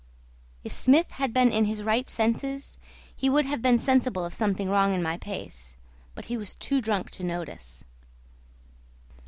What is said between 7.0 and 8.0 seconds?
to notice.